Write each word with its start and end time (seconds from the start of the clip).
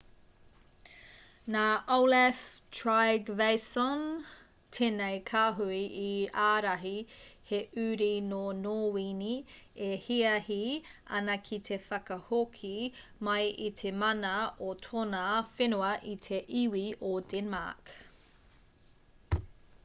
nā 1.55 1.63
olaf 1.95 2.37
trygvasson 2.77 3.99
tēnei 4.77 5.19
kāhui 5.31 5.81
i 6.05 6.09
ārahi 6.45 6.93
he 7.51 7.59
uri 7.83 8.07
nō 8.31 8.41
nōwini 8.63 9.35
e 9.91 9.91
hiahi 10.07 10.59
ana 11.19 11.37
ki 11.51 11.61
te 11.69 11.79
whakahoki 11.85 12.75
mai 13.31 13.39
i 13.69 13.71
te 13.83 13.93
mana 14.07 14.35
o 14.71 14.73
tōna 14.89 15.25
whenua 15.59 15.93
i 16.17 16.17
te 16.29 16.41
iwi 16.67 16.85
o 17.15 17.15
denmark 17.35 17.93